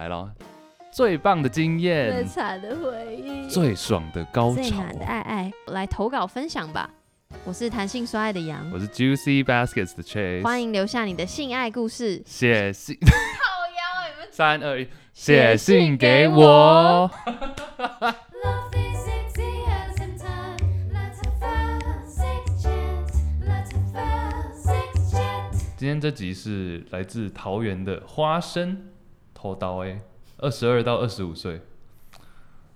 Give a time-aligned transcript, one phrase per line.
[0.00, 0.32] 来了，
[0.90, 6.88] 最棒的经验，最惨的回忆，最爽的高潮，最难的爱爱，来投稿分享吧。
[7.44, 14.28] 我是谈性说爱的羊，我是 Juicy Baskets 的 Chase，欢迎留下你的性爱故事，写信，靠腰，你们。
[14.32, 17.10] 三二一，写信给我。
[25.76, 28.82] 今天这集是来自桃园的花生
[29.42, 29.98] 偷刀 A，
[30.36, 31.62] 二十二到二十五岁。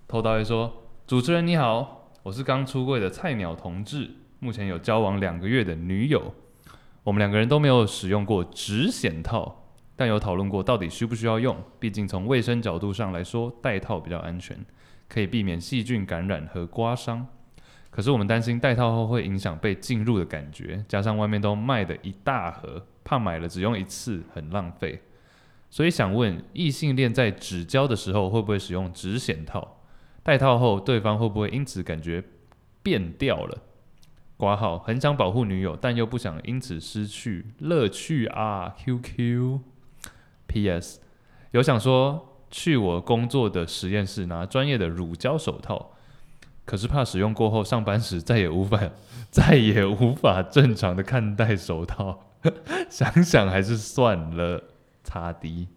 [0.07, 6.33] 偷刀 A 说：“主持人你好，我是刚出柜的菜鸟同志，目前有交往两个月的女友。
[7.03, 11.55] 我们两个人都没有使用过直显套，但有讨论过到底需不需要用。
[11.79, 14.57] 毕竟从卫生角度上来说，戴套比较安全，
[15.07, 17.27] 可以避免细菌感染和刮伤。
[17.91, 24.99] 可是我们担心戴套后会影响被进入的感觉，加上外面都卖的一大盒。”怕买了只用一次很浪费，
[25.75, 29.81] 所以想问异性恋在指交的时候会不会使用指显套？
[30.23, 32.23] 戴套后对方会不会因此感觉
[32.81, 33.57] 变调了？
[34.37, 39.59] 挂号很想保护女友，但又不想因此失去乐趣啊！QQ。
[40.47, 41.01] PS
[41.51, 45.91] 有想说去我工作的实验室拿专业的乳胶手套，
[46.63, 48.79] 可是怕使用过后上班时再也无法
[49.29, 52.29] 再也无法正常的看待手套。
[52.89, 54.63] 想想还是算了，
[55.05, 55.69] 差低。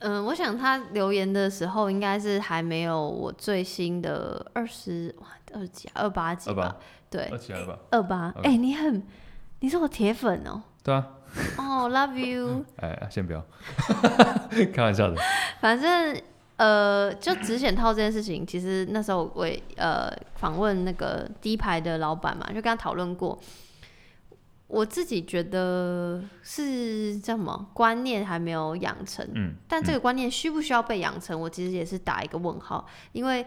[0.00, 6.76] 嗯，我想他留言的时候应该是还没有我最新的二十哇二几二八几吧？
[7.10, 8.32] 对，二七二八二八。
[8.44, 9.02] 哎，你很，
[9.58, 10.62] 你是我铁粉哦。
[10.84, 11.04] 对啊。
[11.56, 12.64] 哦，Love you。
[12.78, 13.44] 哎，先不要，
[14.72, 15.16] 开玩笑的。
[15.60, 16.16] 反正
[16.56, 23.36] 呃，就只显套这件事情，其实那时候我也呃访问那个第一排的老板嘛，就跟他讨论过。
[24.68, 27.70] 我自己觉得是叫什么？
[27.72, 31.40] 观念还没有养成，嗯，但这个观念需不需要被养成？
[31.40, 33.44] 我其实也是打一个问号，因为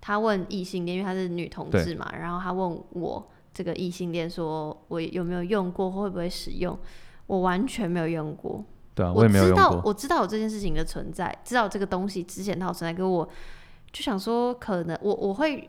[0.00, 6.78] 他问异性恋，因为他是女同志嘛，然后他问我这个异性恋，说我有没有用过，会不会使用？
[7.26, 9.64] 我完全没有用过，对啊，我也没有用过。
[9.66, 13.28] 我知道，我知道有这件事情的存在，知道这个东西之前套存在，给我
[13.92, 15.68] 就想说，可能我我会。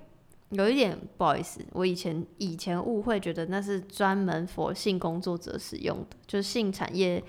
[0.54, 7.24] 有一点不好意思，我以前以前误会，觉得那是专门 for 性工作者使用的，就是性产业，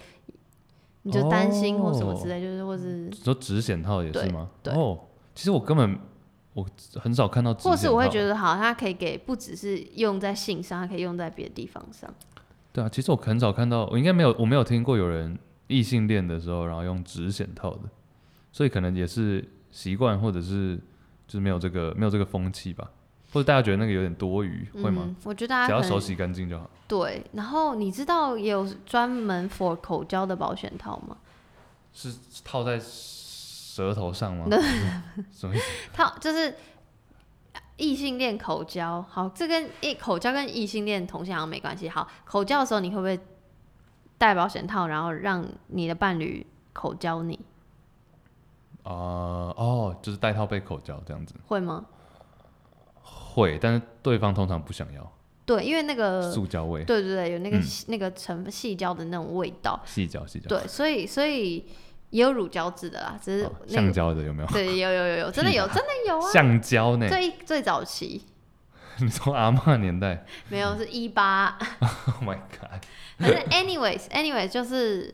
[1.03, 4.51] 你就担心或什么之类，哦、就是或是说指显套也是吗？
[4.63, 4.99] 对，哦，
[5.35, 5.99] 其实我根本
[6.53, 12.13] 我很少看到或是我会觉得好，它可以给不只是用在性上，它可以用在别的地方上。
[12.73, 17.83] 对啊，其实我很少看到，我应该没有，我没有听过有人异性恋的时候，然后用指显套的，
[18.53, 20.77] 所以可能也是习惯，或者是
[21.27, 22.91] 就是没有这个没有这个风气吧。
[23.35, 25.03] 或者大家觉得那个有点多余，会吗？
[25.07, 26.71] 嗯，我觉得大家只要手洗干净就好。
[26.87, 31.17] 对，然后你知道也有专门 for 口交的保险套吗？
[31.93, 34.47] 是套在舌头上吗？
[35.35, 35.65] 什么意思？
[35.93, 36.55] 套就是
[37.77, 39.03] 异性恋口交。
[39.03, 41.89] 好，这跟异口交跟异性恋同性好像没关系。
[41.89, 43.19] 好，口交的时候你会不会
[44.17, 47.41] 戴保险套，然后让你的伴侣口交你？
[48.85, 51.35] 啊、呃，哦，就是戴套被口交这样子。
[51.49, 51.85] 会吗？
[53.35, 55.13] 会，但是对方通常不想要。
[55.45, 56.85] 对，因为那个塑胶味。
[56.85, 59.79] 对对对，有那个、嗯、那个成细胶的那种味道。
[59.85, 60.49] 细胶，细胶。
[60.49, 61.67] 对，所以所以
[62.09, 64.49] 也有乳胶质的啦，只是、那个、橡胶的有没有？
[64.55, 66.33] 对，有有有有，真的有，真的有啊。
[66.33, 67.07] 橡胶呢？
[67.09, 68.25] 最最早期。
[69.01, 70.25] 你说阿嬷年代？
[70.49, 71.59] 没有，是一八。
[71.81, 72.81] Oh my god！
[73.19, 75.13] 反正 anyways，anyways 就是，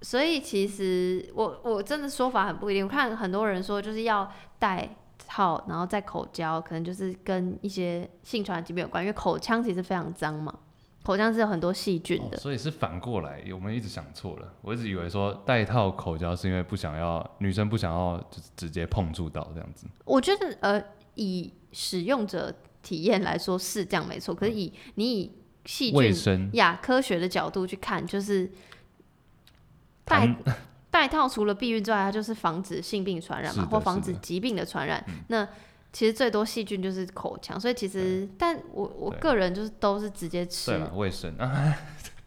[0.00, 2.86] 所以其实我我真的说法很不一定。
[2.86, 4.96] 我看很多人说就是要戴。
[5.36, 10.60] 套，然后再口交，可能就是跟一些性传染疾病有关，因为口腔其实非常脏嘛，
[11.02, 12.38] 口腔是有很多细菌的。
[12.38, 14.54] 哦，所以是反过来，我们一直想错了。
[14.62, 19.86] 我一直以为说戴套口交是因为不想要女生不想要就直接碰触到这样子。
[20.06, 20.82] 我觉得呃，
[21.16, 25.32] 以使用者体验来说是这样没错，可是以你以
[25.66, 28.50] 细菌卫生亚科学的角度去看，就是
[30.06, 30.34] 戴。
[31.06, 35.04] 戴套除了避孕之外，它就是防止性病传染嘛，或防止疾病的传染。
[35.28, 35.46] 那
[35.92, 40.72] 其实最多细菌就是口腔，所以其实，但我我个人就是都是直接吃。
[40.72, 41.74] 对了，卫生啊！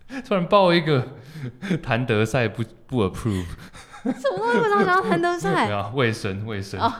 [0.26, 1.06] 突然爆一个
[1.84, 3.46] 谭德赛不不 approve，
[4.04, 4.58] 什么东西？
[4.60, 5.68] 为什么想要谭德赛？
[5.68, 6.80] 对啊，卫生卫生。
[6.80, 6.92] 哦，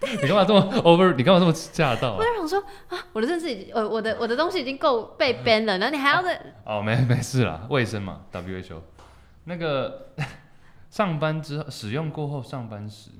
[0.00, 1.14] 你干嘛这么 over？
[1.14, 2.14] 你干嘛这么吓到？
[2.14, 6.40] 我就想说啊，我的认识已经，呃，我的我的东西已经够被 ban 了，然后你还要再……
[6.66, 8.76] 哦，没没事啦，卫生嘛，WHO
[9.44, 10.12] 那个。
[10.92, 13.10] 上班之后使用过后，上班时，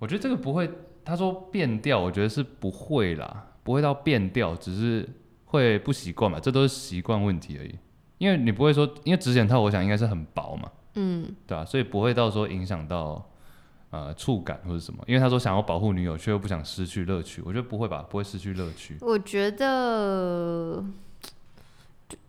[0.00, 0.68] 我觉得这个不会。
[1.02, 5.08] 他说变调，我觉得是不会啦，不会到变调，只是
[5.46, 7.74] 会不习惯嘛，这都是习惯问题而已。
[8.18, 11.64] 因为你不会说，因为指检套，我想应该是很薄嘛，嗯，对吧、啊？
[11.64, 13.30] 所以不会到说影响到
[13.88, 15.02] 呃触感或者什么？
[15.06, 17.42] 因为他说想要保护女友，却又不想失去乐趣。
[17.46, 18.98] 我觉得不会吧，不会失去乐趣。
[19.00, 20.84] 我觉得，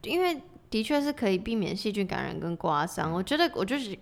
[0.04, 3.12] 因为的确是可以避免细菌感染跟刮伤。
[3.12, 3.96] 我觉得我就是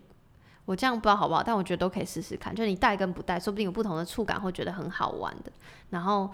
[0.70, 2.54] 我这样不知道好不好，但我觉得都可以试试看。
[2.54, 5.52] 就你戴跟不戴，说不定有不同的触感，会觉得很好玩的。
[5.90, 6.30] 然后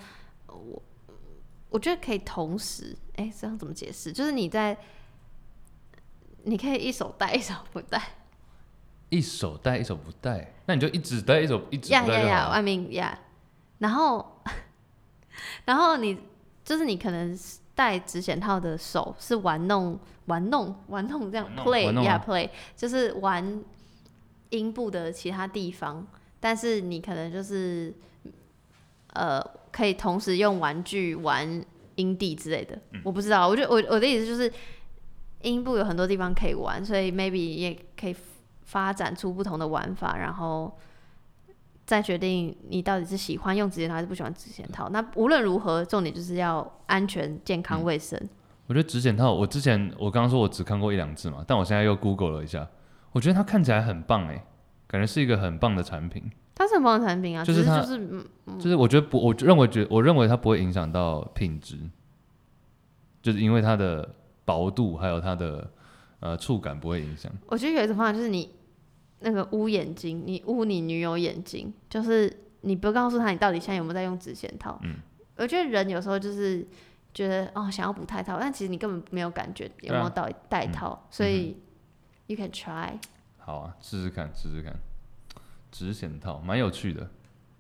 [0.48, 0.82] 我
[1.70, 4.12] 我觉得可以同时，哎，这样怎么解释？
[4.12, 4.78] 就是你在。
[6.48, 8.00] 你可以一手戴一手不戴，
[9.10, 12.14] 一手戴一手不戴，那你就一直戴一手一直不戴。
[12.14, 13.18] 呀呀呀，外面呀，
[13.80, 14.44] 然后，
[15.66, 16.20] 然后你
[16.64, 17.36] 就是你可能
[17.74, 22.48] 戴指险套的手是玩弄玩弄玩弄这样 play 呀 play，
[22.78, 23.64] 就是玩
[24.50, 26.06] 阴部的其他地方，
[26.40, 27.94] 但是你可能就是
[29.14, 31.64] 呃可以同时用玩具玩
[31.96, 34.52] 阴蒂之类的，嗯、我不知道，我觉得我我的意思就是。
[35.42, 38.16] 阴部有很多地方可以玩，所以 maybe 也可以
[38.64, 40.76] 发展出不同的玩法，然后
[41.86, 44.90] 再决定你到底是喜欢用指险套还是不喜欢指险套。
[44.90, 48.18] 那无论如何，重点就是要安全、健康、卫生。
[48.20, 48.30] 嗯。
[48.66, 52.68] 我觉得指险套，我之前我刚刚说我只看过一两次嘛，但我现在又 Google 了一下，
[53.16, 54.46] 我觉得它看起来很棒哎，
[54.86, 56.30] 感觉是一个很棒的产品。
[56.54, 57.98] 它是很棒的产品啊，就是它就是
[58.46, 61.78] 嗯，就是我觉得不，我认为觉我认为它不会影响到品质，
[63.24, 64.14] 就是因为它的。
[64.48, 65.68] 薄度还有它的
[66.20, 67.32] 呃触感不会影响。
[67.48, 68.54] 我觉得有一种方法就是你
[69.22, 72.32] 那个捂眼睛，你捂你女友眼睛，就是
[72.62, 74.80] 你不告诉她你到底现在有没有在用指线套。
[74.84, 74.98] 嗯。
[75.38, 76.64] 我觉得人有时候就是
[77.12, 81.58] 觉得哦想要补太套，但其实你根本没有感觉有没有到带套，所以
[82.28, 82.98] you can try。
[83.38, 84.74] 好啊，试试看，试试看。
[85.72, 87.10] 直险套蛮有趣的。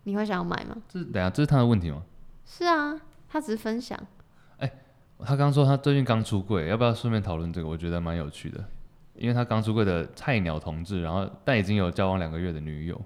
[0.03, 0.77] 你会想要买吗？
[0.87, 2.03] 这等下这是他的问题吗？
[2.45, 3.99] 是啊，他只是分享。
[5.19, 7.67] 他刚说他最近刚出柜，要不要顺便讨论这个？
[7.67, 8.61] 我觉得蛮有趣的，
[9.15, 13.01] 因为他刚出柜的菜鸟同志，然后但已经有交往两个月的女友。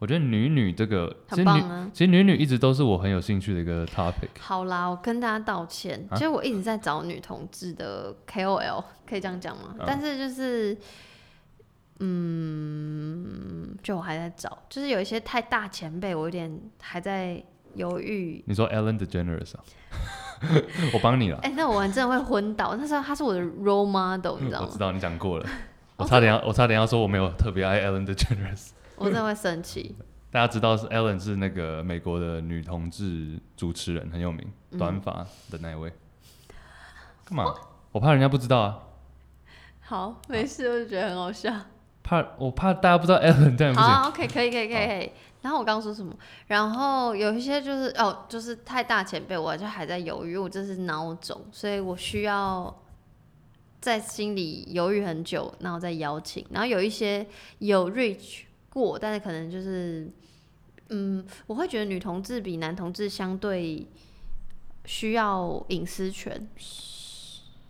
[0.00, 4.30] 我觉得女女这个，其实女、啊、其实女女一直都是我很有兴趣的一个 topic。
[4.40, 9.74] 好啦，我跟大家道歉，其实、啊、我一直在找女同志的 KOL，可以这样讲吗？
[9.78, 10.74] 啊、但是就是，
[11.98, 16.50] 嗯，就我还在找，就是有一些太大前辈，我有点
[16.80, 17.44] 还在
[17.74, 18.42] 犹豫。
[18.46, 19.60] 你说 Ellen DeGeneres 啊？
[20.94, 21.36] 我帮你了。
[21.42, 22.74] 哎、欸，那我真的会昏倒。
[22.74, 24.66] 那时候他是我的 role model，你知道吗？
[24.66, 25.46] 我知道你讲过了。
[25.98, 28.70] 我差点要，我差点要说我没有特别爱 Ellen DeGeneres。
[29.00, 29.96] 我真的会生气。
[30.30, 34.46] 大家知道是 Ellen 是那个美国的女同志主持人，很有名，
[34.78, 35.90] 短发的那一位。
[37.24, 37.54] 干、嗯、嘛？
[37.90, 38.78] 我怕人家不知道啊。
[39.80, 41.52] 好，没事，我就觉得很好笑。
[42.04, 43.82] 怕我怕大家不知道 Ellen，在不行。
[43.82, 45.12] 好，OK，可以，可以，可以，可以。
[45.42, 46.14] 然后我刚刚说什么？
[46.46, 52.72] 然后有一些就是哦，就是太大前辈，我就还在犹豫，我这是孬种，所以我需要
[53.80, 56.46] 在心里犹豫很久，然后再邀请。
[56.50, 57.26] 然后有一些
[57.58, 60.10] 有 reach 过，但是可能就是，
[60.88, 63.86] 嗯，我会觉得女同志比男同志相对
[64.84, 66.48] 需要隐私权，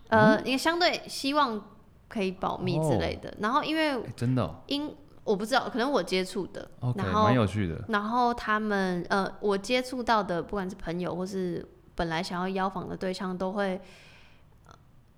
[0.09, 1.69] 嗯、呃，因为相对希望
[2.07, 3.29] 可以保密之类的。
[3.29, 4.95] 哦、然后因为真的、哦、因。
[5.23, 7.85] 我不知道，可能我接触的，okay, 然后蛮有趣的。
[7.89, 11.63] 然后他们呃，我接触到的，不管是朋友或是
[11.93, 13.79] 本来想要邀访的对象，都会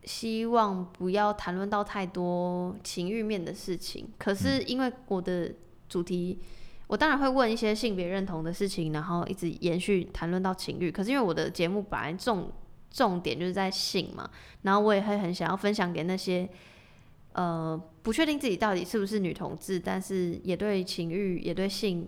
[0.04, 4.12] 希望不要谈论到太多情欲面的事情。
[4.20, 5.54] 可是因为我的
[5.94, 6.40] 主题，
[6.88, 10.92] 我当然会问一些性别认同的事情，然后一直延续谈论到情欲。
[10.92, 12.52] 可是因为我的节目本来重
[12.90, 14.30] 重点就是在性嘛，
[14.64, 16.50] 然后我也会很想要分享给那些。
[17.36, 22.08] 呃，不确定自己到底是不是女同志，但是也对情欲、也对性，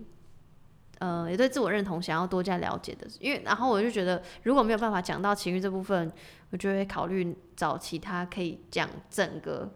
[1.00, 3.08] 呃，也对自我认同想要多加了解的。
[3.20, 6.12] 因为，然后我就觉得，如果没有办法讲到情欲这部分，
[6.52, 9.74] 我就会考虑找其他可以讲整个、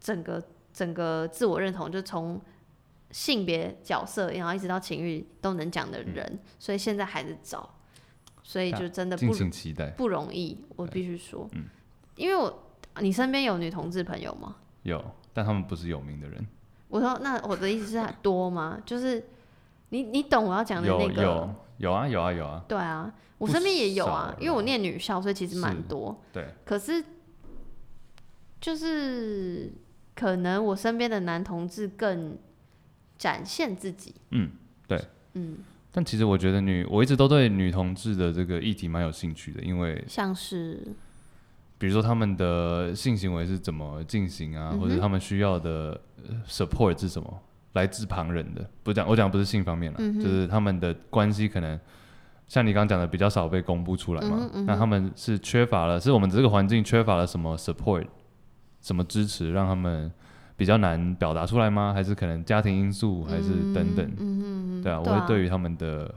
[0.00, 2.40] 整个、整个自我认同，就从
[3.10, 6.24] 性别角色，然后一直到情欲都能讲的人。
[6.26, 7.68] 嗯、所以现在还是找，
[8.42, 9.32] 所以就真的不
[9.96, 11.64] 不容易，我必须说，嗯、
[12.16, 14.56] 因为我你身边有女同志朋友吗？
[14.82, 16.46] 有，但他们不是有名的人。
[16.88, 18.80] 我说，那我的意思是很多吗？
[18.86, 19.22] 就是
[19.90, 21.22] 你你懂我要讲的那个？
[21.22, 22.64] 有有有啊有啊有啊。
[22.66, 26.18] 对啊，我身边也有啊，因为我念女校，所以其实蛮多。
[26.32, 26.48] 对。
[26.64, 27.04] 可是，
[28.60, 29.72] 就是
[30.14, 32.38] 可能我身边的男同志更
[33.18, 34.14] 展现自己。
[34.30, 34.50] 嗯，
[34.86, 35.02] 对。
[35.34, 35.56] 嗯。
[35.90, 40.94] 但其实我觉得女，我一直都对女同志的这个议题蛮有兴趣的，因为像是。
[41.80, 46.00] 比如说他们的性行为是怎么进行啊，嗯、或者他们需要的
[46.44, 47.40] support 是什么，
[47.74, 48.68] 来自旁人的。
[48.82, 51.78] 不讲我讲不是性方面了，嗯、就是他们的关系可能
[52.48, 54.50] 像你刚刚讲的比较少被公布出来嘛。
[54.66, 58.08] 那他们是缺乏了，是我们这个环境缺乏了什么 support，
[58.80, 60.10] 什么支持，让他们
[60.58, 61.92] 比较难表达出来吗？
[61.94, 64.04] 还是可能家庭因素，还是等等？
[64.18, 66.12] 嗯嗯对啊，对啊我会对于他们的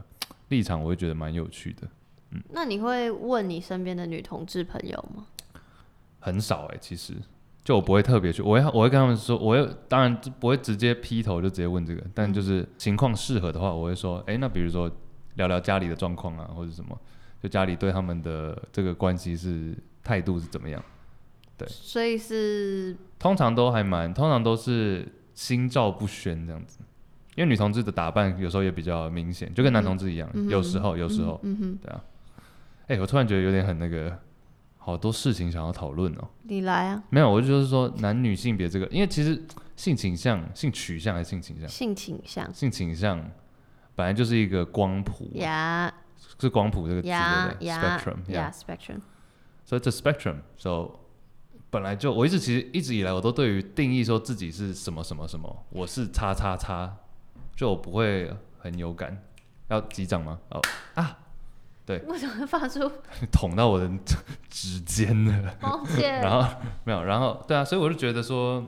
[0.48, 1.86] 立场，我会觉得蛮有趣的。
[2.32, 5.26] 嗯，那你会问你身边的女同志朋友吗？
[6.18, 7.14] 很少哎、欸，其实
[7.62, 14.90] 就我不会特别去，我会我会跟他们说，我会当然不会直接劈头就直接问这个，但就是情况适合的话，我会说，哎、欸，那比如说
[15.36, 16.98] 聊聊家里的状况啊，或者什么，
[17.40, 20.82] 就家里对他们的这个关系是态度是怎么样？
[21.56, 26.78] 对，所以是通常都还蛮，通常都是心照不宣这样子，
[27.36, 32.04] 因为女同志的打扮有时候也比较明显，就跟男同志一样，嗯、有时候有时候，嗯哼，对啊，
[32.82, 34.18] 哎、欸，我突然觉得有点很那个。
[34.84, 36.28] 好多事情想要讨论哦。
[36.42, 37.00] 你来啊。
[37.08, 39.40] 没有，我就是说男女性别这个，因为其实
[39.76, 41.68] 性倾向、性取向还是性倾向？
[41.68, 42.52] 性倾向。
[42.52, 43.30] 性倾向
[43.94, 45.30] 本来就是一个光谱。
[45.34, 45.94] 呀。
[46.36, 48.32] 是光谱这个字呀对不对？Spectrum。
[48.32, 49.00] 呀，spectrum。
[49.64, 50.90] 所以这 spectrum，so
[51.72, 56.98] 本来就我一直其实一直以来我都对于定义说自己是什么什么什么，我是叉叉叉，
[57.56, 59.22] 就我不会很有感。
[59.68, 60.38] 要击掌吗？
[60.50, 60.60] 哦
[60.96, 61.18] 啊。
[61.86, 62.78] 对，为什么会发出
[63.32, 63.90] 捅到我的
[64.50, 65.56] 指尖了？
[65.60, 66.20] 抱歉。
[66.22, 66.46] 然后
[66.84, 68.62] 没有，然后对啊，所以我就觉得说，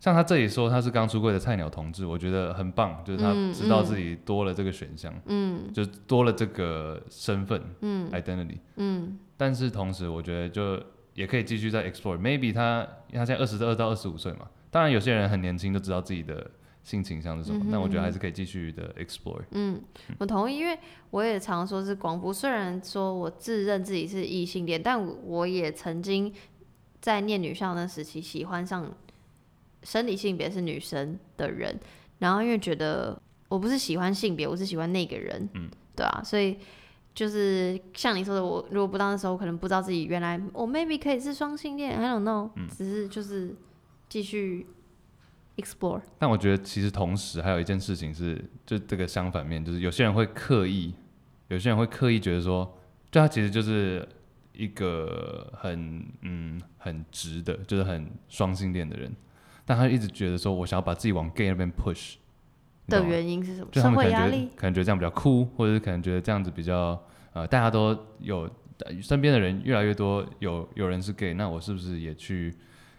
[0.00, 9.16] 像他这里说他是刚出柜的菜鸟同志，我觉得很棒，就是他知道自己多了这个选项，嗯，就多了这个身份，嗯，identity，嗯。
[9.36, 10.80] 但是同时，我觉得就
[11.14, 12.18] 也可以继续再 explore。
[12.18, 16.50] Maybe 他他现在二十二到二十五岁嘛，当然有些人很年轻就知道自己的。
[16.84, 17.64] 性倾向是什么？
[17.70, 19.40] 那、嗯、我觉得还是可以继续的 explore。
[19.52, 19.82] 嗯，
[20.18, 20.78] 我同意，因为
[21.12, 22.30] 我也常说是广播。
[22.30, 26.30] 虽然说我自认自己是异性恋，但我也曾经
[27.00, 28.94] 在念女校那时期喜欢上
[29.82, 31.80] 生理性别是女生的人，
[32.18, 33.18] 然后因为觉得
[33.48, 35.48] 我不是喜欢性别，我是喜欢那个人。
[35.54, 36.58] 嗯，对啊，所以
[37.14, 42.68] 就是像你说的，我如果不到那时候，我可能不知道自己原来我 maybe 可以是双性恋，I don't know、嗯。
[42.68, 43.54] 只是就是
[44.08, 44.66] 继续。
[45.56, 50.92] explore，但我觉得其实同时还有一件事情是，就这个相反面，就是有些人会刻意，
[51.46, 52.68] 有些人会刻意觉得说，
[53.08, 54.04] 就他其实就是
[54.52, 59.14] 一个很嗯很直的，就是很双性恋的人，
[59.64, 62.14] 但他一直觉得说我想要把自己往 gay 那边 push
[62.88, 63.68] 的原因是什么？
[63.72, 67.00] 就他们可能觉得社会压力，可能觉得这样比较酷，或者是可能觉得这样子比较
[67.32, 68.48] 呃大家都有
[69.00, 72.54] 身边的人越来越多有有人是 gay，那我是不是也去？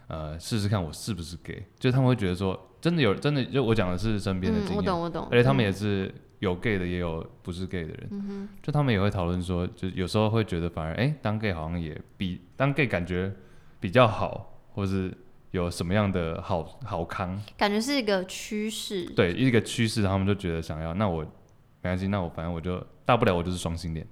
[0.08, 13.34] 呃，试试看我是不是 gay，就他们会觉得说，真的有真的，就我讲的是身边的经验，嗯，我懂我懂，而且他们也是有 gay 的，也有不是 gay 的人，嗯，就他们也会讨论说，就有时候会觉得反而哎、欸，当 gay 好像也比当 gay 感觉
[13.80, 15.12] 比较好，或是
[15.50, 24.06] 有什么样的好好康，感觉是一个趋势，对，一个趋势，他们就觉得想要，那我没关系，那我反正我就大不了我就是双性恋，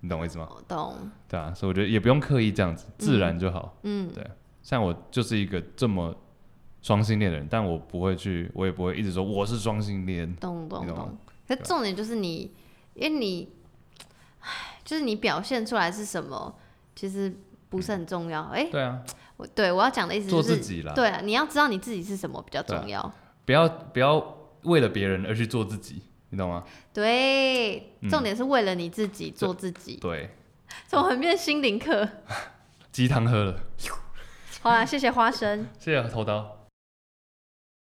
[0.00, 0.48] 你懂我意思吗？
[0.50, 4.24] 我懂，对啊，所以我觉得也不用刻意这样子，自然就好，嗯，对。
[4.62, 6.14] 像我就是一个这么
[6.82, 10.32] 双性恋的人，但我不会去，我也不会一直说我是双性恋。
[10.36, 11.18] 懂懂懂。
[11.48, 12.54] 可重点就是你，
[12.92, 13.48] 因为你，
[14.40, 16.54] 唉，就是你表现出来是什么，
[16.94, 17.34] 其实
[17.70, 18.42] 不是很重要。
[18.48, 19.02] 哎、嗯，欸、对啊，
[19.40, 20.92] 我对我要讲的意思就是做自己啦。
[20.94, 23.10] 对啊，你要知道你自己是什么比较重要。
[23.46, 24.22] 不要不要
[24.64, 26.62] 为了别人而去做自己，你懂吗？
[26.92, 29.96] 对，重点是为了你自己、嗯、做自己。
[29.96, 30.28] 对。
[30.86, 32.06] 怎么很变心灵课？
[32.92, 33.60] 鸡汤喝了。
[34.60, 36.59] 好啦，谢谢花生，谢谢头刀。